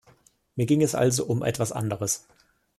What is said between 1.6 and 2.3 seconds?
anderes.